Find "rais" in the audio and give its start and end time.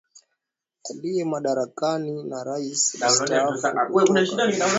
2.43-2.93